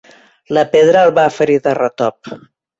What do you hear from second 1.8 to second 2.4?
retop.